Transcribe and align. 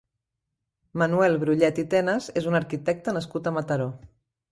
Manuel 1.01 1.35
Brullet 1.43 1.81
i 1.83 1.85
Tenas 1.91 2.29
és 2.41 2.47
un 2.53 2.57
arquitecte 2.61 3.15
nascut 3.19 3.51
a 3.51 3.55
Mataró. 3.59 3.87